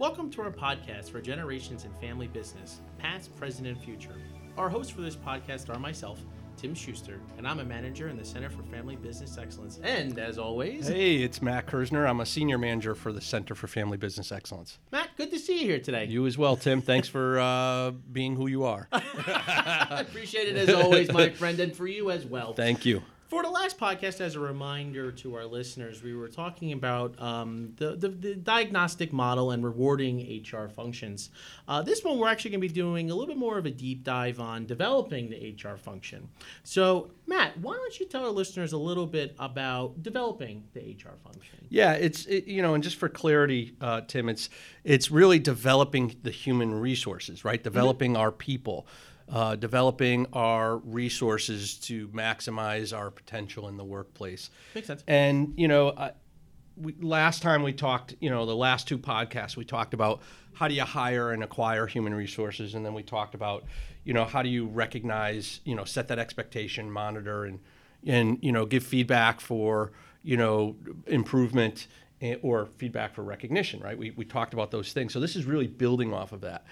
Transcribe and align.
Welcome 0.00 0.30
to 0.30 0.40
our 0.40 0.50
podcast 0.50 1.10
for 1.10 1.20
generations 1.20 1.84
in 1.84 1.92
family 2.00 2.26
business, 2.26 2.80
past, 2.96 3.36
present, 3.36 3.68
and 3.68 3.78
future. 3.78 4.14
Our 4.56 4.70
hosts 4.70 4.90
for 4.90 5.02
this 5.02 5.14
podcast 5.14 5.68
are 5.68 5.78
myself, 5.78 6.18
Tim 6.56 6.74
Schuster, 6.74 7.20
and 7.36 7.46
I'm 7.46 7.60
a 7.60 7.64
manager 7.66 8.08
in 8.08 8.16
the 8.16 8.24
Center 8.24 8.48
for 8.48 8.62
Family 8.62 8.96
Business 8.96 9.36
Excellence. 9.36 9.78
And 9.82 10.18
as 10.18 10.38
always, 10.38 10.88
Hey, 10.88 11.16
it's 11.16 11.42
Matt 11.42 11.66
Kersner. 11.66 12.08
I'm 12.08 12.20
a 12.20 12.24
senior 12.24 12.56
manager 12.56 12.94
for 12.94 13.12
the 13.12 13.20
Center 13.20 13.54
for 13.54 13.66
Family 13.66 13.98
Business 13.98 14.32
Excellence. 14.32 14.78
Matt, 14.90 15.10
good 15.18 15.30
to 15.32 15.38
see 15.38 15.60
you 15.60 15.66
here 15.66 15.80
today. 15.80 16.06
You 16.06 16.26
as 16.26 16.38
well, 16.38 16.56
Tim. 16.56 16.80
Thanks 16.80 17.06
for 17.06 17.38
uh, 17.38 17.90
being 17.90 18.36
who 18.36 18.46
you 18.46 18.64
are. 18.64 18.88
I 18.92 19.98
appreciate 20.00 20.48
it 20.48 20.56
as 20.56 20.70
always, 20.74 21.12
my 21.12 21.28
friend, 21.34 21.60
and 21.60 21.76
for 21.76 21.86
you 21.86 22.10
as 22.10 22.24
well. 22.24 22.54
Thank 22.54 22.86
you. 22.86 23.02
For 23.30 23.44
the 23.44 23.48
last 23.48 23.78
podcast, 23.78 24.20
as 24.20 24.34
a 24.34 24.40
reminder 24.40 25.12
to 25.12 25.36
our 25.36 25.46
listeners, 25.46 26.02
we 26.02 26.16
were 26.16 26.26
talking 26.26 26.72
about 26.72 27.14
um, 27.22 27.72
the, 27.76 27.94
the, 27.94 28.08
the 28.08 28.34
diagnostic 28.34 29.12
model 29.12 29.52
and 29.52 29.62
rewarding 29.64 30.42
HR 30.42 30.66
functions. 30.66 31.30
Uh, 31.68 31.80
this 31.80 32.02
one, 32.02 32.18
we're 32.18 32.26
actually 32.28 32.50
going 32.50 32.60
to 32.60 32.66
be 32.66 32.74
doing 32.74 33.08
a 33.08 33.14
little 33.14 33.32
bit 33.32 33.38
more 33.38 33.56
of 33.56 33.66
a 33.66 33.70
deep 33.70 34.02
dive 34.02 34.40
on 34.40 34.66
developing 34.66 35.30
the 35.30 35.54
HR 35.56 35.76
function. 35.76 36.28
So, 36.64 37.12
Matt, 37.28 37.56
why 37.58 37.74
don't 37.76 38.00
you 38.00 38.06
tell 38.06 38.24
our 38.24 38.32
listeners 38.32 38.72
a 38.72 38.78
little 38.78 39.06
bit 39.06 39.36
about 39.38 40.02
developing 40.02 40.64
the 40.72 40.80
HR 40.80 41.14
function? 41.22 41.68
Yeah, 41.68 41.92
it's 41.92 42.26
it, 42.26 42.48
you 42.48 42.62
know, 42.62 42.74
and 42.74 42.82
just 42.82 42.96
for 42.96 43.08
clarity, 43.08 43.76
uh, 43.80 44.00
Tim, 44.08 44.28
it's 44.28 44.50
it's 44.82 45.08
really 45.12 45.38
developing 45.38 46.16
the 46.24 46.32
human 46.32 46.74
resources, 46.74 47.44
right? 47.44 47.62
Developing 47.62 48.16
our 48.16 48.32
people, 48.32 48.88
uh, 49.30 49.56
developing 49.56 50.26
our 50.32 50.78
resources 50.78 51.76
to 51.76 52.08
maximize 52.08 52.96
our 52.96 53.10
potential 53.10 53.68
in 53.68 53.76
the 53.76 53.84
workplace. 53.84 54.50
Makes 54.74 54.88
sense. 54.88 55.04
And 55.06 55.54
you 55.56 55.68
know, 55.68 55.92
I, 55.96 56.12
we, 56.76 56.94
last 57.00 57.42
time 57.42 57.62
we 57.62 57.72
talked, 57.72 58.14
you 58.20 58.30
know, 58.30 58.44
the 58.46 58.56
last 58.56 58.88
two 58.88 58.98
podcasts 58.98 59.56
we 59.56 59.64
talked 59.64 59.94
about 59.94 60.22
how 60.54 60.66
do 60.66 60.74
you 60.74 60.82
hire 60.82 61.30
and 61.30 61.44
acquire 61.44 61.86
human 61.86 62.12
resources, 62.12 62.74
and 62.74 62.84
then 62.84 62.92
we 62.92 63.02
talked 63.02 63.34
about, 63.34 63.64
you 64.04 64.12
know, 64.12 64.24
how 64.24 64.42
do 64.42 64.48
you 64.48 64.66
recognize, 64.66 65.60
you 65.64 65.76
know, 65.76 65.84
set 65.84 66.08
that 66.08 66.18
expectation, 66.18 66.90
monitor, 66.90 67.44
and 67.44 67.60
and 68.04 68.38
you 68.40 68.50
know, 68.50 68.66
give 68.66 68.82
feedback 68.82 69.40
for 69.40 69.92
you 70.22 70.36
know 70.36 70.76
improvement 71.06 71.86
or 72.42 72.66
feedback 72.76 73.14
for 73.14 73.22
recognition, 73.22 73.80
right? 73.80 73.96
We 73.96 74.10
we 74.10 74.24
talked 74.24 74.54
about 74.54 74.72
those 74.72 74.92
things. 74.92 75.12
So 75.12 75.20
this 75.20 75.36
is 75.36 75.44
really 75.44 75.68
building 75.68 76.12
off 76.12 76.32
of 76.32 76.40
that, 76.40 76.64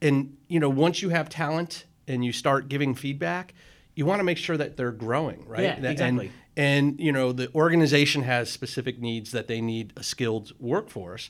and 0.00 0.36
you 0.46 0.60
know, 0.60 0.70
once 0.70 1.02
you 1.02 1.08
have 1.08 1.28
talent 1.28 1.86
and 2.08 2.24
you 2.24 2.32
start 2.32 2.68
giving 2.68 2.94
feedback. 2.94 3.54
You 3.94 4.06
want 4.06 4.20
to 4.20 4.24
make 4.24 4.38
sure 4.38 4.56
that 4.56 4.76
they're 4.76 4.90
growing, 4.92 5.46
right? 5.46 5.62
Yeah, 5.62 5.74
And- 5.76 5.86
exactly. 5.86 6.32
and 6.56 6.98
you 7.00 7.12
know 7.12 7.32
the 7.32 7.52
organization 7.54 8.22
has 8.22 8.50
specific 8.50 9.00
needs 9.00 9.30
that 9.32 9.48
they 9.48 9.60
need 9.60 9.92
a 9.96 10.02
skilled 10.04 10.52
workforce 10.60 11.28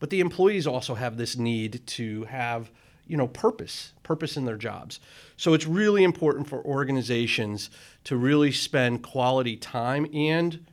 but 0.00 0.10
the 0.10 0.18
employees 0.20 0.66
also 0.66 0.96
have 0.96 1.16
this 1.16 1.36
need 1.36 1.80
to 1.86 2.24
have 2.24 2.70
you 3.06 3.16
know 3.16 3.28
purpose 3.28 3.92
purpose 4.02 4.36
in 4.36 4.44
their 4.46 4.56
jobs 4.56 4.98
so 5.36 5.54
it's 5.54 5.64
really 5.66 6.02
important 6.02 6.48
for 6.48 6.60
organizations 6.64 7.70
to 8.02 8.16
really 8.16 8.50
spend 8.50 9.00
quality 9.04 9.56
time 9.56 10.06
and 10.12 10.64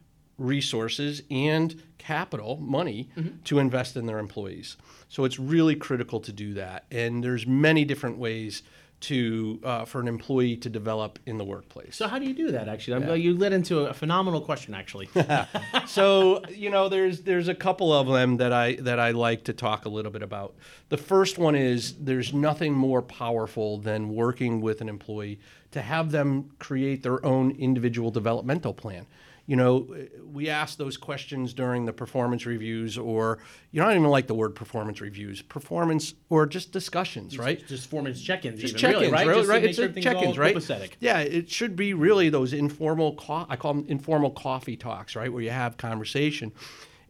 resources 0.42 1.22
and 1.30 1.82
capital 1.98 2.58
money 2.58 3.10
to 3.44 3.60
invest 3.60 3.96
in 3.96 4.06
their 4.08 4.20
employees 4.20 4.78
so 5.08 5.24
it's 5.24 5.40
really 5.40 5.76
critical 5.76 6.20
to 6.20 6.32
do 6.32 6.54
that 6.54 6.86
and 6.92 7.24
there's 7.24 7.46
many 7.46 7.86
different 7.86 8.18
ways 8.18 8.64
to 9.02 9.60
uh, 9.64 9.84
for 9.84 10.00
an 10.00 10.08
employee 10.08 10.56
to 10.56 10.70
develop 10.70 11.18
in 11.26 11.38
the 11.38 11.44
workplace 11.44 11.96
So, 11.96 12.08
how 12.08 12.20
do 12.20 12.26
you 12.26 12.34
do 12.34 12.52
that, 12.52 12.70
actually? 12.70 13.04
I'm, 13.04 13.20
You 13.20 13.36
led 13.36 13.52
into 13.52 13.80
a 13.80 13.94
phenomenal 13.94 14.42
question, 14.42 14.74
actually. 14.76 15.10
so 15.88 16.42
you 16.50 16.70
know 16.70 16.88
there's 16.88 17.22
there's 17.22 17.48
a 17.48 17.56
couple 17.56 17.92
of 17.92 18.08
them 18.08 18.38
that 18.38 18.54
I 18.54 18.76
that 18.76 19.00
I 19.00 19.12
like 19.12 19.44
to 19.46 19.54
talk 19.54 19.86
a 19.86 19.90
little 19.90 20.12
bit 20.12 20.22
about. 20.22 20.54
The 20.90 20.98
first 20.98 21.40
one 21.40 21.56
is 21.56 21.96
there's 21.96 22.32
nothing 22.34 22.74
more 22.74 23.02
powerful 23.02 23.80
than 23.80 24.10
working 24.10 24.62
with 24.62 24.82
an 24.82 24.90
employee 24.90 25.40
to 25.72 25.82
have 25.82 26.12
them 26.12 26.52
create 26.60 27.02
their 27.02 27.26
own 27.26 27.52
individual 27.52 28.12
developmental 28.12 28.74
plan. 28.74 29.08
You 29.48 29.56
know, 29.58 29.88
we 30.32 30.50
ask 30.50 30.78
those 30.78 30.96
questions 30.98 31.54
during 31.54 31.86
the 31.86 31.92
performance 31.92 32.46
reviews, 32.46 32.98
or 32.98 33.40
you 33.72 33.82
know, 33.82 33.88
I 33.88 33.90
don't 33.90 34.02
even 34.02 34.12
like 34.12 34.28
the 34.28 34.34
word 34.36 34.56
performance 34.56 35.02
reviews, 35.02 35.42
performance 35.42 36.14
or 36.30 36.46
just 36.46 36.72
discussions, 36.72 37.38
right? 37.38 37.66
Just 37.68 37.90
performance 37.90 38.22
check-ins, 38.22 38.62
Just 38.62 38.76
even, 38.76 38.80
check-ins, 38.80 39.12
really, 39.12 39.12
right? 39.12 39.28
Just 39.28 39.46
to 39.48 39.52
right? 39.52 39.62
make 39.62 39.70
It's 39.70 39.76
sure 39.78 39.86
a 39.86 39.90
everything's 39.90 40.16
all 40.16 40.22
check-ins, 40.22 40.38
right? 40.38 40.56
copacetic. 40.56 40.92
Yeah, 41.00 41.20
it 41.20 41.50
should 41.50 41.76
be 41.76 41.94
really 41.94 42.30
those 42.30 42.54
informal. 42.54 43.16
Co- 43.16 43.46
I 43.50 43.56
call 43.56 43.74
them 43.74 43.86
informal 43.90 44.30
coffee 44.32 44.78
talks, 44.78 45.16
right, 45.16 45.32
where 45.34 45.42
you 45.42 45.50
have 45.50 45.76
conversation, 45.76 46.54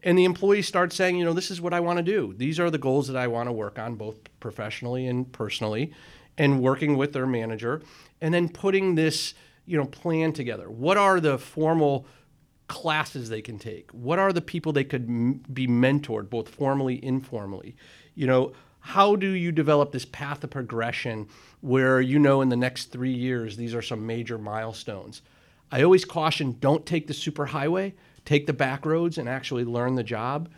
and 0.02 0.18
the 0.18 0.24
employees 0.24 0.66
start 0.66 0.92
saying, 0.92 1.16
you 1.16 1.24
know, 1.24 1.34
this 1.34 1.50
is 1.50 1.60
what 1.60 1.74
I 1.74 1.80
want 1.80 1.98
to 1.98 2.02
do. 2.02 2.34
These 2.36 2.58
are 2.58 2.70
the 2.70 2.78
goals 2.78 3.06
that 3.08 3.16
I 3.16 3.28
want 3.28 3.48
to 3.48 3.52
work 3.52 3.78
on, 3.78 3.94
both 3.94 4.16
professionally 4.40 5.06
and 5.06 5.30
personally, 5.30 5.92
and 6.38 6.60
working 6.60 6.96
with 6.96 7.12
their 7.12 7.26
manager, 7.26 7.82
and 8.20 8.32
then 8.34 8.48
putting 8.48 8.94
this, 8.96 9.34
you 9.66 9.76
know, 9.76 9.84
plan 9.84 10.32
together. 10.32 10.68
What 10.70 10.96
are 10.96 11.20
the 11.20 11.38
formal 11.38 12.06
classes 12.72 13.28
they 13.28 13.42
can 13.42 13.58
take? 13.58 13.90
What 13.92 14.18
are 14.18 14.32
the 14.32 14.40
people 14.40 14.72
they 14.72 14.84
could 14.84 15.04
m- 15.08 15.42
be 15.52 15.66
mentored, 15.66 16.28
both 16.30 16.48
formally, 16.48 17.04
informally? 17.04 17.76
You 18.14 18.26
know, 18.26 18.52
how 18.80 19.14
do 19.16 19.28
you 19.28 19.52
develop 19.52 19.92
this 19.92 20.04
path 20.04 20.42
of 20.42 20.50
progression 20.50 21.28
where 21.60 22.00
you 22.00 22.18
know 22.18 22.40
in 22.40 22.48
the 22.48 22.56
next 22.56 22.86
three 22.86 23.12
years 23.12 23.56
these 23.56 23.74
are 23.74 23.82
some 23.82 24.06
major 24.06 24.38
milestones? 24.38 25.22
I 25.70 25.82
always 25.82 26.04
caution 26.04 26.56
don't 26.60 26.84
take 26.84 27.06
the 27.06 27.14
superhighway, 27.14 27.92
take 28.24 28.46
the 28.46 28.52
back 28.52 28.84
roads 28.84 29.18
and 29.18 29.28
actually 29.28 29.64
learn 29.64 29.94
the 29.94 30.02
job. 30.02 30.48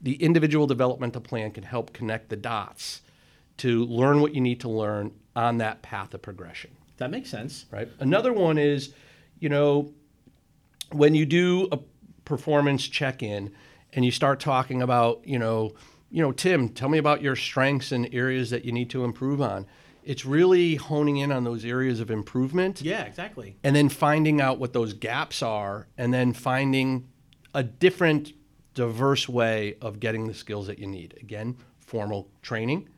The 0.00 0.14
individual 0.14 0.66
developmental 0.66 1.20
plan 1.20 1.50
can 1.52 1.64
help 1.64 1.92
connect 1.92 2.28
the 2.28 2.36
dots 2.36 3.02
to 3.58 3.84
learn 3.84 4.20
what 4.20 4.34
you 4.34 4.40
need 4.40 4.60
to 4.60 4.68
learn 4.68 5.12
on 5.36 5.58
that 5.58 5.82
path 5.82 6.12
of 6.14 6.22
progression 6.22 6.70
That 6.98 7.10
makes 7.10 7.30
sense. 7.30 7.66
right? 7.70 7.88
Another 8.00 8.32
one 8.32 8.58
is, 8.58 8.92
you 9.40 9.48
know, 9.48 9.92
when 10.94 11.14
you 11.14 11.26
do 11.26 11.68
a 11.72 11.78
performance 12.24 12.86
check-in 12.86 13.52
and 13.92 14.04
you 14.04 14.10
start 14.10 14.40
talking 14.40 14.80
about, 14.82 15.20
you 15.26 15.38
know, 15.38 15.72
you 16.10 16.22
know, 16.22 16.32
Tim, 16.32 16.68
tell 16.68 16.88
me 16.88 16.98
about 16.98 17.22
your 17.22 17.36
strengths 17.36 17.92
and 17.92 18.08
areas 18.12 18.50
that 18.50 18.64
you 18.64 18.72
need 18.72 18.90
to 18.90 19.04
improve 19.04 19.40
on. 19.40 19.66
It's 20.04 20.24
really 20.26 20.74
honing 20.74 21.18
in 21.18 21.30
on 21.30 21.44
those 21.44 21.64
areas 21.64 22.00
of 22.00 22.10
improvement 22.10 22.82
Yeah, 22.82 23.02
exactly. 23.04 23.56
and 23.62 23.74
then 23.74 23.88
finding 23.88 24.40
out 24.40 24.58
what 24.58 24.72
those 24.72 24.92
gaps 24.94 25.42
are 25.42 25.86
and 25.96 26.12
then 26.12 26.32
finding 26.32 27.08
a 27.54 27.62
different 27.62 28.32
diverse 28.74 29.28
way 29.28 29.76
of 29.80 30.00
getting 30.00 30.26
the 30.26 30.34
skills 30.34 30.66
that 30.66 30.78
you 30.78 30.86
need 30.86 31.14
again 31.20 31.54
formal 31.78 32.30
training 32.40 32.88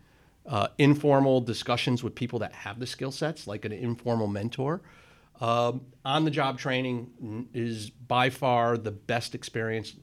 uh, 0.46 0.68
informal 0.78 1.40
discussions 1.40 2.04
with 2.04 2.14
people 2.14 2.38
that 2.38 2.52
have 2.52 2.78
the 2.78 2.86
skill 2.86 3.10
sets 3.10 3.46
like 3.48 3.64
an 3.64 3.72
informal 3.72 4.28
mentor 4.28 4.80
um, 5.40 5.82
on 6.04 6.24
the 6.24 6.30
job 6.30 6.58
training 6.58 7.48
is 7.52 7.90
by 7.90 8.30
far 8.30 8.76
the 8.78 8.90
best 8.92 9.34
experience. 9.34 9.94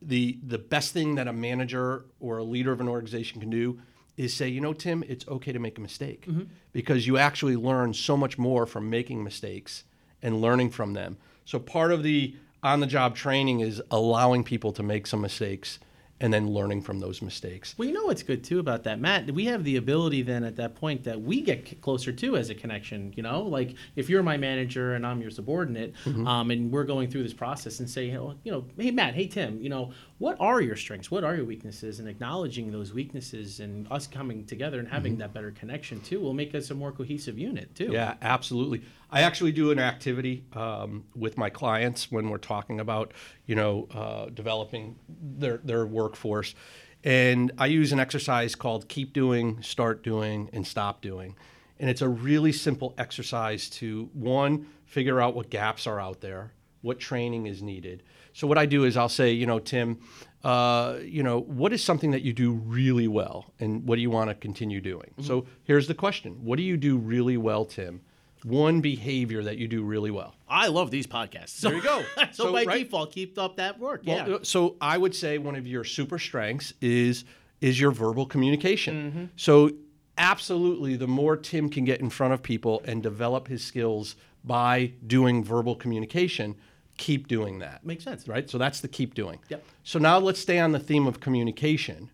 The 0.00 0.38
the 0.46 0.58
best 0.58 0.92
thing 0.92 1.14
that 1.16 1.28
a 1.28 1.32
manager 1.32 2.04
or 2.20 2.38
a 2.38 2.44
leader 2.44 2.72
of 2.72 2.80
an 2.80 2.88
organization 2.88 3.40
can 3.40 3.50
do 3.50 3.80
is 4.16 4.32
say, 4.32 4.48
you 4.48 4.60
know, 4.60 4.72
Tim, 4.72 5.02
it's 5.08 5.26
okay 5.26 5.50
to 5.52 5.58
make 5.58 5.76
a 5.78 5.80
mistake. 5.80 6.26
Because 6.72 7.06
you 7.06 7.18
actually 7.18 7.56
learn 7.56 7.94
so 7.94 8.16
much 8.16 8.38
more 8.38 8.64
from 8.66 8.88
making 8.88 9.24
mistakes 9.24 9.84
and 10.22 10.40
learning 10.40 10.70
from 10.70 10.92
them. 10.92 11.16
So 11.44 11.58
part 11.58 11.90
of 11.92 12.02
the 12.02 12.36
on 12.62 12.80
the 12.80 12.86
job 12.86 13.14
training 13.16 13.60
is 13.60 13.82
allowing 13.90 14.44
people 14.44 14.72
to 14.72 14.82
make 14.82 15.06
some 15.06 15.20
mistakes 15.20 15.78
and 16.24 16.32
then 16.32 16.48
learning 16.48 16.80
from 16.80 17.00
those 17.00 17.20
mistakes. 17.20 17.74
Well, 17.76 17.86
you 17.86 17.92
know 17.92 18.04
what's 18.06 18.22
good 18.22 18.42
too 18.42 18.58
about 18.58 18.84
that, 18.84 18.98
Matt? 18.98 19.30
We 19.30 19.44
have 19.44 19.62
the 19.62 19.76
ability 19.76 20.22
then 20.22 20.42
at 20.42 20.56
that 20.56 20.74
point 20.74 21.04
that 21.04 21.20
we 21.20 21.42
get 21.42 21.82
closer 21.82 22.12
to 22.12 22.36
as 22.38 22.48
a 22.48 22.54
connection. 22.54 23.12
You 23.14 23.22
know, 23.22 23.42
like 23.42 23.74
if 23.94 24.08
you're 24.08 24.22
my 24.22 24.38
manager 24.38 24.94
and 24.94 25.06
I'm 25.06 25.20
your 25.20 25.30
subordinate, 25.30 25.92
Mm-hmm. 26.06 26.26
um, 26.26 26.50
and 26.50 26.72
we're 26.72 26.84
going 26.84 27.10
through 27.10 27.24
this 27.24 27.34
process 27.34 27.78
and 27.80 27.90
say, 27.90 28.06
you 28.06 28.36
know, 28.46 28.64
hey 28.78 28.90
Matt, 28.90 29.14
hey 29.14 29.26
Tim, 29.26 29.60
you 29.60 29.68
know, 29.68 29.92
what 30.18 30.36
are 30.40 30.60
your 30.60 30.76
strengths? 30.76 31.10
What 31.10 31.24
are 31.24 31.34
your 31.34 31.44
weaknesses? 31.44 31.98
And 31.98 32.08
acknowledging 32.08 32.70
those 32.70 32.94
weaknesses 32.94 33.58
and 33.58 33.90
us 33.90 34.06
coming 34.06 34.44
together 34.44 34.78
and 34.78 34.86
having 34.86 35.16
that 35.18 35.34
better 35.34 35.50
connection 35.50 36.00
too 36.00 36.20
will 36.20 36.34
make 36.34 36.54
us 36.54 36.70
a 36.70 36.74
more 36.74 36.92
cohesive 36.92 37.36
unit 37.36 37.74
too. 37.74 37.86
Mm-hmm. 37.86 37.94
Yeah, 37.94 38.14
absolutely. 38.22 38.82
I 39.10 39.22
actually 39.22 39.52
do 39.52 39.72
an 39.72 39.80
activity 39.80 40.44
um, 40.52 41.04
with 41.16 41.36
my 41.36 41.50
clients 41.50 42.12
when 42.12 42.28
we're 42.30 42.38
talking 42.38 42.78
about, 42.78 43.12
you 43.46 43.56
know, 43.56 43.88
uh, 43.92 44.26
developing 44.26 44.96
their 45.08 45.58
their 45.58 45.84
workforce, 45.84 46.54
and 47.02 47.50
I 47.58 47.66
use 47.66 47.92
an 47.92 47.98
exercise 47.98 48.54
called 48.54 48.88
"Keep 48.88 49.12
Doing, 49.12 49.62
Start 49.62 50.04
Doing, 50.04 50.48
and 50.52 50.66
Stop 50.66 51.02
Doing," 51.02 51.36
and 51.80 51.90
it's 51.90 52.02
a 52.02 52.08
really 52.08 52.52
simple 52.52 52.94
exercise 52.98 53.68
to 53.70 54.08
one 54.12 54.66
figure 54.86 55.20
out 55.20 55.34
what 55.34 55.50
gaps 55.50 55.86
are 55.86 56.00
out 56.00 56.20
there, 56.20 56.52
what 56.82 57.00
training 57.00 57.46
is 57.46 57.62
needed. 57.62 58.02
So 58.34 58.46
what 58.46 58.58
I 58.58 58.66
do 58.66 58.84
is 58.84 58.96
I'll 58.96 59.08
say, 59.08 59.32
you 59.32 59.46
know, 59.46 59.58
Tim, 59.58 59.98
uh, 60.42 60.98
you 61.02 61.22
know, 61.22 61.40
what 61.40 61.72
is 61.72 61.82
something 61.82 62.10
that 62.10 62.20
you 62.22 62.34
do 62.34 62.52
really 62.52 63.08
well, 63.08 63.46
and 63.60 63.86
what 63.88 63.96
do 63.96 64.02
you 64.02 64.10
want 64.10 64.28
to 64.28 64.34
continue 64.34 64.80
doing? 64.82 65.14
So 65.22 65.46
here's 65.64 65.88
the 65.88 65.94
question: 65.94 66.44
What 66.44 66.56
do 66.56 66.62
you 66.62 66.76
do 66.76 66.98
really 66.98 67.38
well, 67.38 67.64
Tim? 67.64 68.02
One 68.44 68.82
behavior 68.82 69.42
that 69.44 69.56
you 69.56 69.66
do 69.68 69.82
really 69.82 70.10
well. 70.10 70.34
I 70.46 70.66
love 70.68 70.90
these 70.90 71.06
podcasts. 71.06 71.48
So, 71.50 71.68
There 71.70 71.78
you 71.78 71.82
go. 71.82 72.02
so, 72.32 72.44
So, 72.44 72.52
by 72.52 72.64
right- 72.64 72.78
default, 72.84 73.10
keep 73.10 73.38
up 73.38 73.56
that 73.56 73.78
work. 73.78 74.02
Well, 74.06 74.28
yeah. 74.28 74.38
So 74.42 74.76
I 74.82 74.98
would 74.98 75.14
say 75.14 75.38
one 75.38 75.56
of 75.56 75.66
your 75.66 75.82
super 75.84 76.18
strengths 76.18 76.74
is 76.82 77.24
is 77.62 77.80
your 77.80 77.90
verbal 77.92 78.26
communication. 78.26 79.30
So, 79.36 79.70
absolutely, 80.18 80.96
the 80.96 81.06
more 81.06 81.36
Tim 81.36 81.68
can 81.70 81.84
get 81.84 82.00
in 82.00 82.10
front 82.10 82.34
of 82.34 82.42
people 82.42 82.82
and 82.84 83.02
develop 83.02 83.48
his 83.48 83.64
skills 83.64 84.16
by 84.44 84.92
doing 85.06 85.42
verbal 85.42 85.74
communication, 85.74 86.54
keep 86.96 87.28
doing 87.28 87.58
that. 87.60 87.84
Makes 87.84 88.04
sense. 88.04 88.28
Right? 88.28 88.48
So, 88.48 88.58
that's 88.58 88.80
the 88.80 88.88
keep 88.88 89.14
doing. 89.14 89.38
Yep. 89.48 89.64
So, 89.82 89.98
now 89.98 90.18
let's 90.18 90.40
stay 90.40 90.58
on 90.58 90.72
the 90.72 90.78
theme 90.78 91.06
of 91.06 91.20
communication. 91.20 92.10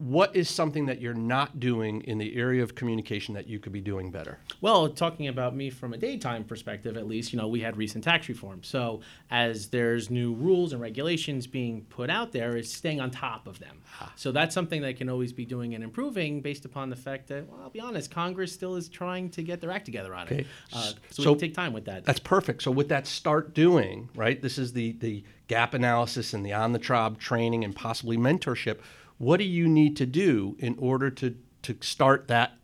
What 0.00 0.34
is 0.34 0.48
something 0.48 0.86
that 0.86 0.98
you're 1.02 1.12
not 1.12 1.60
doing 1.60 2.00
in 2.04 2.16
the 2.16 2.34
area 2.34 2.62
of 2.62 2.74
communication 2.74 3.34
that 3.34 3.46
you 3.46 3.58
could 3.58 3.72
be 3.74 3.82
doing 3.82 4.10
better? 4.10 4.38
Well, 4.62 4.88
talking 4.88 5.28
about 5.28 5.54
me 5.54 5.68
from 5.68 5.92
a 5.92 5.98
daytime 5.98 6.44
perspective, 6.44 6.96
at 6.96 7.06
least, 7.06 7.34
you 7.34 7.38
know, 7.38 7.48
we 7.48 7.60
had 7.60 7.76
recent 7.76 8.02
tax 8.02 8.26
reform. 8.26 8.62
So, 8.62 9.02
as 9.30 9.68
there's 9.68 10.08
new 10.08 10.32
rules 10.32 10.72
and 10.72 10.80
regulations 10.80 11.46
being 11.46 11.82
put 11.90 12.08
out 12.08 12.32
there, 12.32 12.56
is 12.56 12.72
staying 12.72 12.98
on 12.98 13.10
top 13.10 13.46
of 13.46 13.58
them. 13.58 13.82
So, 14.16 14.32
that's 14.32 14.54
something 14.54 14.80
that 14.80 14.96
can 14.96 15.10
always 15.10 15.34
be 15.34 15.44
doing 15.44 15.74
and 15.74 15.84
improving 15.84 16.40
based 16.40 16.64
upon 16.64 16.88
the 16.88 16.96
fact 16.96 17.28
that, 17.28 17.46
well, 17.46 17.60
I'll 17.62 17.68
be 17.68 17.80
honest, 17.80 18.10
Congress 18.10 18.52
still 18.54 18.76
is 18.76 18.88
trying 18.88 19.28
to 19.32 19.42
get 19.42 19.60
their 19.60 19.70
act 19.70 19.84
together 19.84 20.14
on 20.14 20.24
Okay. 20.28 20.38
it. 20.40 20.46
Uh, 20.72 20.92
so, 21.10 21.22
So- 21.24 21.32
we 21.34 21.38
can 21.38 21.48
take 21.48 21.54
time 21.54 21.74
with 21.74 21.84
that. 21.84 22.06
That's 22.06 22.20
perfect. 22.20 22.62
So 22.62 22.70
with 22.70 22.88
that 22.88 23.06
start 23.06 23.52
doing, 23.52 24.08
right? 24.14 24.40
This 24.40 24.56
is 24.56 24.72
the 24.72 24.92
the 24.92 25.24
gap 25.46 25.74
analysis 25.74 26.32
and 26.32 26.46
the 26.46 26.54
on 26.54 26.72
the 26.72 26.78
job 26.78 27.18
training 27.18 27.64
and 27.64 27.74
possibly 27.76 28.16
mentorship. 28.16 28.78
What 29.20 29.36
do 29.36 29.44
you 29.44 29.68
need 29.68 29.98
to 29.98 30.06
do 30.06 30.56
in 30.58 30.76
order 30.78 31.10
to 31.10 31.36
to 31.64 31.76
start 31.82 32.28
that 32.28 32.54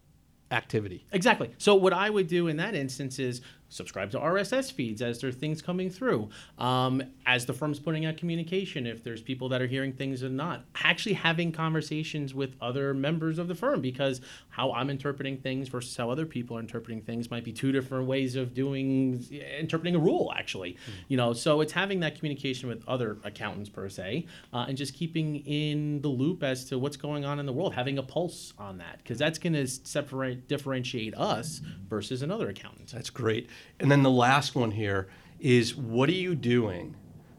activity? 0.50 1.04
Exactly. 1.12 1.50
So 1.58 1.74
what 1.74 1.92
I 1.92 2.08
would 2.08 2.28
do 2.28 2.48
in 2.48 2.56
that 2.56 2.74
instance 2.74 3.18
is 3.18 3.42
subscribe 3.68 4.10
to 4.12 4.18
RSS 4.18 4.72
feeds 4.72 5.02
as 5.02 5.20
there 5.20 5.30
are 5.30 5.32
things 5.32 5.62
coming 5.62 5.90
through. 5.90 6.28
Um, 6.58 7.02
as 7.26 7.46
the 7.46 7.52
firm's 7.52 7.78
putting 7.78 8.06
out 8.06 8.16
communication, 8.16 8.86
if 8.86 9.02
there's 9.02 9.20
people 9.20 9.48
that 9.50 9.60
are 9.60 9.66
hearing 9.66 9.92
things 9.92 10.22
or 10.22 10.28
not, 10.28 10.64
actually 10.82 11.14
having 11.14 11.52
conversations 11.52 12.34
with 12.34 12.54
other 12.60 12.94
members 12.94 13.38
of 13.38 13.48
the 13.48 13.54
firm 13.54 13.80
because 13.80 14.20
how 14.48 14.72
I'm 14.72 14.90
interpreting 14.90 15.36
things 15.36 15.68
versus 15.68 15.96
how 15.96 16.10
other 16.10 16.26
people 16.26 16.56
are 16.56 16.60
interpreting 16.60 17.02
things 17.02 17.30
might 17.30 17.44
be 17.44 17.52
two 17.52 17.72
different 17.72 18.06
ways 18.06 18.36
of 18.36 18.54
doing 18.54 19.24
interpreting 19.58 19.94
a 19.94 19.98
rule. 19.98 20.32
Actually, 20.36 20.76
you 21.08 21.16
know, 21.16 21.32
so 21.32 21.60
it's 21.60 21.72
having 21.72 22.00
that 22.00 22.16
communication 22.16 22.68
with 22.68 22.82
other 22.88 23.18
accountants 23.24 23.68
per 23.68 23.88
se, 23.88 24.26
uh, 24.52 24.66
and 24.68 24.76
just 24.76 24.94
keeping 24.94 25.36
in 25.46 26.00
the 26.00 26.08
loop 26.08 26.42
as 26.42 26.64
to 26.66 26.78
what's 26.78 26.96
going 26.96 27.24
on 27.24 27.38
in 27.38 27.46
the 27.46 27.52
world, 27.52 27.74
having 27.74 27.98
a 27.98 28.02
pulse 28.02 28.54
on 28.58 28.78
that 28.78 28.98
because 28.98 29.18
that's 29.18 29.38
going 29.38 29.52
to 29.52 29.66
separate 29.66 30.48
differentiate 30.48 31.14
us 31.16 31.60
versus 31.88 32.22
another 32.22 32.48
accountant. 32.48 32.92
That's 32.92 33.10
great. 33.10 33.48
And 33.80 33.90
then 33.90 34.02
the 34.02 34.10
last 34.10 34.54
one 34.54 34.70
here 34.70 35.08
is 35.40 35.76
what 35.76 36.08
are 36.08 36.12
you 36.12 36.34
doing 36.34 36.96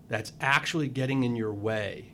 that's 0.08 0.34
actually 0.40 0.88
getting 0.88 1.24
in 1.24 1.36
your 1.36 1.54
way 1.54 2.14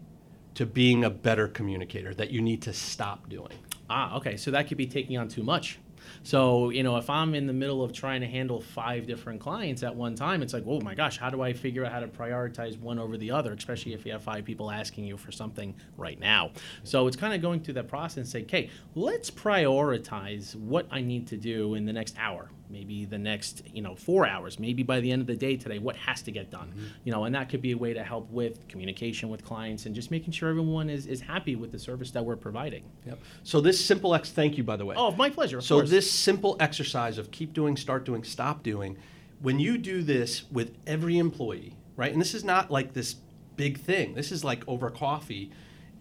to 0.55 0.65
being 0.65 1.03
a 1.03 1.09
better 1.09 1.47
communicator 1.47 2.13
that 2.13 2.29
you 2.31 2.41
need 2.41 2.61
to 2.63 2.73
stop 2.73 3.29
doing? 3.29 3.53
Ah, 3.89 4.15
okay. 4.17 4.37
So 4.37 4.51
that 4.51 4.67
could 4.67 4.77
be 4.77 4.87
taking 4.87 5.17
on 5.17 5.27
too 5.27 5.43
much. 5.43 5.79
So, 6.23 6.69
you 6.69 6.83
know, 6.83 6.97
if 6.97 7.09
I'm 7.09 7.35
in 7.35 7.47
the 7.47 7.53
middle 7.53 7.83
of 7.83 7.93
trying 7.93 8.21
to 8.21 8.27
handle 8.27 8.61
five 8.61 9.07
different 9.07 9.39
clients 9.39 9.83
at 9.83 9.95
one 9.95 10.15
time, 10.15 10.41
it's 10.41 10.53
like, 10.53 10.63
oh 10.67 10.79
my 10.81 10.95
gosh, 10.95 11.17
how 11.17 11.29
do 11.29 11.41
I 11.41 11.53
figure 11.53 11.85
out 11.85 11.91
how 11.91 11.99
to 11.99 12.07
prioritize 12.07 12.79
one 12.79 12.99
over 12.99 13.17
the 13.17 13.31
other, 13.31 13.53
especially 13.53 13.93
if 13.93 14.05
you 14.05 14.11
have 14.11 14.23
five 14.23 14.45
people 14.45 14.71
asking 14.71 15.05
you 15.05 15.17
for 15.17 15.31
something 15.31 15.75
right 15.97 16.19
now? 16.19 16.51
So 16.83 17.07
it's 17.07 17.17
kind 17.17 17.33
of 17.33 17.41
going 17.41 17.61
through 17.61 17.75
that 17.75 17.87
process 17.87 18.17
and 18.17 18.27
say, 18.27 18.41
okay, 18.43 18.69
let's 18.95 19.29
prioritize 19.31 20.55
what 20.55 20.87
I 20.91 21.01
need 21.01 21.27
to 21.27 21.37
do 21.37 21.75
in 21.75 21.85
the 21.85 21.93
next 21.93 22.15
hour, 22.17 22.49
maybe 22.73 23.05
the 23.05 23.17
next, 23.17 23.61
you 23.71 23.81
know, 23.81 23.95
four 23.95 24.27
hours, 24.27 24.59
maybe 24.59 24.83
by 24.83 24.99
the 24.99 25.11
end 25.11 25.21
of 25.21 25.27
the 25.27 25.35
day 25.35 25.55
today, 25.55 25.79
what 25.79 25.95
has 25.95 26.21
to 26.23 26.31
get 26.31 26.49
done? 26.49 26.67
Mm-hmm. 26.69 26.85
You 27.05 27.11
know, 27.13 27.23
and 27.23 27.35
that 27.35 27.47
could 27.47 27.61
be 27.61 27.71
a 27.71 27.77
way 27.77 27.93
to 27.93 28.03
help 28.03 28.29
with 28.31 28.67
communication 28.67 29.29
with 29.29 29.45
clients 29.45 29.85
and 29.85 29.95
just 29.95 30.11
making 30.11 30.33
sure 30.33 30.49
everyone 30.49 30.89
is, 30.89 31.05
is 31.05 31.21
happy 31.21 31.55
with 31.55 31.71
the 31.71 31.79
service 31.79 32.11
that 32.11 32.25
we're 32.25 32.35
providing. 32.35 32.83
Yep. 33.05 33.19
So 33.43 33.61
this 33.61 33.83
simple 33.83 34.13
ex 34.15 34.31
thank 34.31 34.57
you 34.57 34.63
by 34.63 34.75
the 34.75 34.85
way. 34.85 34.95
Oh, 34.97 35.11
my 35.11 35.29
pleasure. 35.29 35.59
Of 35.59 35.63
So 35.63 35.77
course. 35.77 35.89
this 35.89 36.11
simple 36.11 36.57
exercise 36.59 37.17
of 37.17 37.31
keep 37.31 37.53
doing, 37.53 37.77
start 37.77 38.03
doing, 38.03 38.23
stop 38.23 38.63
doing, 38.63 38.97
when 39.41 39.59
you 39.59 39.77
do 39.77 40.01
this 40.01 40.49
with 40.51 40.75
every 40.87 41.17
employee, 41.17 41.77
right? 41.95 42.11
And 42.11 42.19
this 42.19 42.33
is 42.33 42.43
not 42.43 42.71
like 42.71 42.93
this 42.93 43.15
big 43.55 43.79
thing. 43.79 44.15
This 44.15 44.31
is 44.31 44.43
like 44.43 44.67
over 44.67 44.89
coffee 44.89 45.51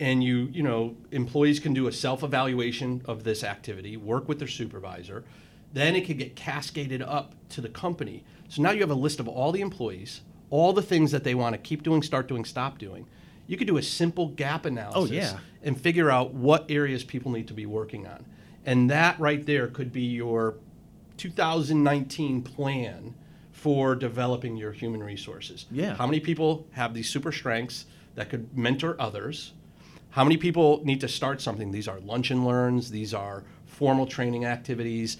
and 0.01 0.25
you, 0.25 0.49
you 0.53 0.63
know, 0.63 0.97
employees 1.11 1.61
can 1.61 1.75
do 1.75 1.87
a 1.87 1.93
self-evaluation 1.93 3.03
of 3.05 3.23
this 3.23 3.45
activity, 3.45 3.97
work 3.97 4.29
with 4.29 4.39
their 4.39 4.49
supervisor, 4.49 5.25
then 5.73 5.95
it 5.97 6.07
could 6.07 6.19
get 6.19 6.37
cascaded 6.37 7.03
up 7.03 7.35
to 7.51 7.61
the 7.61 7.69
company. 7.69 8.25
So 8.49 8.63
now 8.63 8.71
you 8.71 8.81
have 8.81 8.91
a 8.91 8.95
list 8.95 9.21
of 9.21 9.29
all 9.29 9.53
the 9.53 9.61
employees, 9.61 10.21
all 10.51 10.73
the 10.73 10.83
things 10.83 11.11
that 11.13 11.25
they 11.25 11.35
want 11.35 11.55
to 11.55 11.59
keep 11.59 11.83
doing, 11.83 12.03
start 12.03 12.29
doing, 12.29 12.45
stop 12.45 12.79
doing. 12.79 13.07
You 13.47 13.57
could 13.57 13.67
do 13.67 13.77
a 13.79 13.83
simple 13.83 14.29
gap 14.29 14.67
analysis 14.67 15.11
Oh, 15.11 15.15
yeah. 15.15 15.39
and 15.63 15.79
figure 15.81 16.11
out 16.11 16.33
what 16.35 16.71
areas 16.71 17.05
people 17.05 17.33
need 17.33 17.49
to 17.49 17.55
be 17.55 17.67
working 17.67 18.07
on. 18.07 18.25
And 18.65 18.91
that 18.91 19.19
right 19.19 19.45
there 19.45 19.67
could 19.69 19.93
be 19.93 20.03
your 20.03 20.57
2019 21.17 22.43
plan 22.43 23.15
for 23.53 23.95
developing 23.95 24.57
your 24.57 24.73
human 24.73 25.03
resources. 25.03 25.67
Yeah. 25.71 25.95
How 25.95 26.07
many 26.07 26.21
people 26.21 26.67
have 26.73 26.95
these 26.95 27.09
super 27.09 27.33
strengths 27.33 27.87
that 28.15 28.29
could 28.29 28.57
mentor 28.57 28.97
others? 28.99 29.53
How 30.11 30.25
many 30.25 30.37
people 30.37 30.83
need 30.85 31.01
to 31.01 31.09
start 31.09 31.41
something? 31.41 31.71
These 31.71 31.89
are 31.89 32.01
lunch 32.01 32.31
and 32.31 32.45
learns, 32.45 32.91
these 32.91 33.15
are 33.15 33.45
formal 33.67 34.07
training 34.07 34.45
activities. 34.45 35.17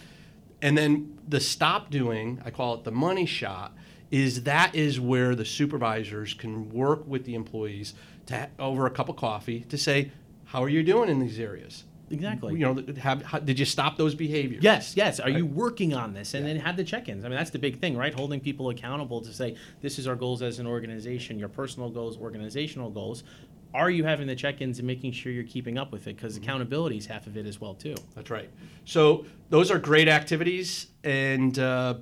And 0.63 0.79
then 0.79 1.19
the 1.29 1.41
stop 1.41 1.91
doing, 1.91 2.41
I 2.45 2.51
call 2.51 2.75
it 2.75 2.85
the 2.85 2.93
money 2.93 3.27
shot, 3.27 3.77
is 4.11 4.45
that 4.45 4.75
is 4.75 5.01
where 5.01 5.35
the 5.35 5.45
supervisors 5.45 6.35
can 6.35 6.71
work 6.71 7.07
with 7.07 7.25
the 7.25 7.35
employees 7.35 7.95
to 8.27 8.49
over 8.59 8.87
a 8.87 8.91
cup 8.91 9.09
of 9.09 9.17
coffee 9.17 9.61
to 9.69 9.77
say, 9.77 10.13
how 10.45 10.63
are 10.63 10.69
you 10.69 10.83
doing 10.83 11.09
in 11.09 11.19
these 11.19 11.41
areas? 11.41 11.85
Exactly. 12.11 12.53
You 12.53 12.75
know, 12.75 12.85
have, 13.01 13.23
how, 13.23 13.39
did 13.39 13.59
you 13.59 13.65
stop 13.65 13.97
those 13.97 14.15
behaviors? 14.15 14.63
Yes, 14.63 14.95
yes. 14.97 15.19
Are 15.19 15.31
you 15.31 15.47
working 15.47 15.95
on 15.95 16.13
this? 16.13 16.35
And 16.35 16.47
then 16.47 16.57
have 16.57 16.77
the 16.77 16.85
check-ins. 16.85 17.25
I 17.25 17.29
mean, 17.29 17.39
that's 17.39 17.51
the 17.51 17.59
big 17.59 17.81
thing, 17.81 17.97
right? 17.97 18.13
Holding 18.13 18.39
people 18.39 18.69
accountable 18.69 19.23
to 19.23 19.33
say, 19.33 19.57
this 19.81 19.99
is 19.99 20.07
our 20.07 20.15
goals 20.15 20.43
as 20.43 20.59
an 20.59 20.67
organization, 20.67 21.39
your 21.39 21.49
personal 21.49 21.89
goals, 21.89 22.19
organizational 22.19 22.91
goals. 22.91 23.25
Are 23.75 23.91
you 23.91 24.05
having 24.05 24.27
the 24.27 24.37
check-ins 24.37 24.79
and 24.79 24.87
making 24.87 25.13
sure 25.13 25.33
you're 25.33 25.45
keeping 25.45 25.79
up 25.79 25.93
with 25.93 26.07
it? 26.07 26.17
Because 26.17 26.37
accountability 26.37 26.99
is 26.99 27.07
half 27.07 27.27
of 27.27 27.37
it 27.37 27.47
as 27.47 27.61
well, 27.61 27.75
too. 27.75 27.95
That's 28.15 28.31
right. 28.31 28.51
So 28.85 29.25
those 29.49 29.71
are 29.71 29.79
great 29.79 30.09
activities, 30.09 30.89
and 31.05 31.59
uh, 31.59 31.95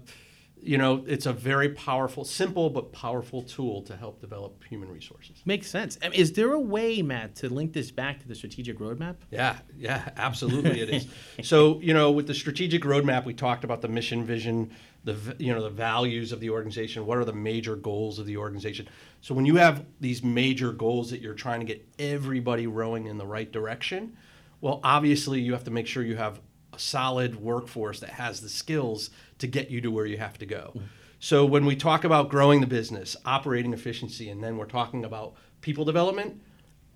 you 0.62 0.78
know 0.78 1.04
it's 1.06 1.26
a 1.26 1.32
very 1.32 1.70
powerful, 1.70 2.24
simple 2.24 2.70
but 2.70 2.92
powerful 2.92 3.42
tool 3.42 3.82
to 3.82 3.96
help 3.96 4.20
develop 4.20 4.62
human 4.64 4.88
resources. 4.90 5.42
Makes 5.44 5.68
sense. 5.68 5.98
I 6.02 6.08
mean, 6.08 6.20
is 6.20 6.32
there 6.32 6.52
a 6.52 6.60
way, 6.60 7.02
Matt, 7.02 7.34
to 7.36 7.48
link 7.48 7.72
this 7.72 7.90
back 7.90 8.20
to 8.20 8.28
the 8.28 8.34
strategic 8.34 8.78
roadmap? 8.78 9.16
Yeah, 9.30 9.58
yeah, 9.76 10.10
absolutely 10.16 10.80
it 10.80 10.90
is. 10.90 11.06
so, 11.48 11.80
you 11.80 11.94
know, 11.94 12.10
with 12.10 12.26
the 12.26 12.34
strategic 12.34 12.82
roadmap, 12.82 13.24
we 13.24 13.34
talked 13.34 13.64
about 13.64 13.82
the 13.82 13.88
mission, 13.88 14.24
vision, 14.24 14.70
the 15.04 15.16
you 15.38 15.54
know 15.54 15.62
the 15.62 15.70
values 15.70 16.32
of 16.32 16.40
the 16.40 16.50
organization. 16.50 17.06
What 17.06 17.18
are 17.18 17.24
the 17.24 17.32
major 17.32 17.76
goals 17.76 18.18
of 18.18 18.26
the 18.26 18.36
organization? 18.36 18.88
So, 19.20 19.34
when 19.34 19.46
you 19.46 19.56
have 19.56 19.84
these 20.00 20.22
major 20.22 20.72
goals 20.72 21.10
that 21.10 21.20
you're 21.20 21.34
trying 21.34 21.60
to 21.60 21.66
get 21.66 21.86
everybody 21.98 22.66
rowing 22.66 23.06
in 23.06 23.18
the 23.18 23.26
right 23.26 23.50
direction, 23.50 24.16
well, 24.60 24.80
obviously 24.84 25.40
you 25.40 25.52
have 25.52 25.64
to 25.64 25.70
make 25.70 25.86
sure 25.86 26.02
you 26.02 26.16
have 26.16 26.40
solid 26.80 27.40
workforce 27.40 28.00
that 28.00 28.10
has 28.10 28.40
the 28.40 28.48
skills 28.48 29.10
to 29.38 29.46
get 29.46 29.70
you 29.70 29.80
to 29.80 29.90
where 29.90 30.06
you 30.06 30.18
have 30.18 30.38
to 30.38 30.46
go. 30.46 30.72
Mm-hmm. 30.74 30.86
So, 31.22 31.44
when 31.44 31.66
we 31.66 31.76
talk 31.76 32.04
about 32.04 32.30
growing 32.30 32.62
the 32.62 32.66
business, 32.66 33.14
operating 33.26 33.74
efficiency, 33.74 34.30
and 34.30 34.42
then 34.42 34.56
we're 34.56 34.64
talking 34.64 35.04
about 35.04 35.34
people 35.60 35.84
development, 35.84 36.40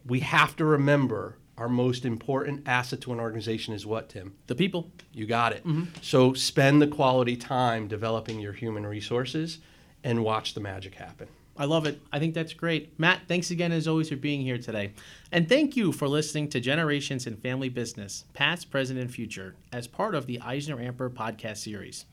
we 0.07 0.21
have 0.21 0.57
to 0.57 0.65
remember 0.65 1.37
our 1.57 1.69
most 1.69 2.05
important 2.05 2.67
asset 2.67 3.01
to 3.03 3.13
an 3.13 3.21
organization 3.21 3.75
is 3.75 3.87
what, 3.87 4.09
Tim? 4.09 4.35
The 4.47 4.55
people. 4.55 4.91
You 5.13 5.27
got 5.27 5.53
it. 5.53 5.65
Mm-hmm. 5.67 5.85
So 6.03 6.33
spend 6.33 6.83
the 6.83 6.87
quality 6.87 7.37
time 7.37 7.87
developing 7.87 8.41
your 8.41 8.53
human 8.53 8.87
resources 8.87 9.59
and 10.03 10.25
watch 10.25 10.55
the 10.55 10.61
magic 10.61 10.95
happen. 10.95 11.29
I 11.57 11.67
love 11.67 11.87
it. 11.87 12.01
I 12.13 12.19
think 12.19 12.35
that's 12.35 12.53
great. 12.53 12.99
Matt, 12.99 13.23
thanks 13.29 13.51
again 13.51 13.71
as 13.71 13.87
always 13.87 14.09
for 14.09 14.17
being 14.17 14.41
here 14.41 14.59
today. 14.59 14.93
And 15.31 15.49
thank 15.49 15.77
you 15.77 15.93
for 15.93 16.09
listening 16.09 16.49
to 16.49 16.61
Generations 16.61 17.27
in 17.27 17.37
Family 17.37 17.69
Business, 17.69 18.25
Past, 18.33 18.71
Present, 18.71 18.99
and 18.99 19.11
Future, 19.11 19.55
as 19.73 19.87
part 19.87 20.15
of 20.15 20.27
the 20.27 20.39
EisnerAmper 20.39 21.11
podcast 21.11 21.59
series. 21.59 22.07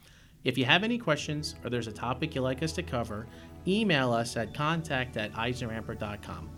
If 0.44 0.58
you 0.58 0.66
have 0.66 0.84
any 0.84 0.98
questions 0.98 1.56
or 1.64 1.70
there's 1.70 1.88
a 1.88 1.92
topic 1.92 2.36
you'd 2.36 2.42
like 2.42 2.62
us 2.62 2.72
to 2.74 2.84
cover, 2.84 3.28
email 3.68 4.12
us 4.12 4.38
at 4.38 4.54
contact 4.54 5.18
at 5.18 5.34
eisneramper.com. 5.34 6.50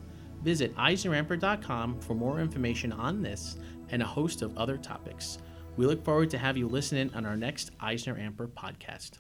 Visit 0.42 0.76
eisneramper.com 0.76 2.00
for 2.02 2.16
more 2.16 2.40
information 2.40 2.92
on 2.92 3.22
this 3.22 3.58
and 3.90 4.02
a 4.02 4.06
host 4.06 4.42
of 4.42 4.58
other 4.58 4.78
topics. 4.78 5.38
We 5.78 5.86
look 5.86 6.04
forward 6.04 6.30
to 6.32 6.38
have 6.38 6.58
you 6.58 6.68
listen 6.68 6.98
in 6.98 7.14
on 7.14 7.26
our 7.26 7.38
next 7.38 7.78
EisnerAmper 7.80 8.50
podcast. 8.50 9.20